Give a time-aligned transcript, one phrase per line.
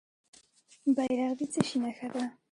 [0.95, 2.23] بیرغ د څه شي نښه ده؟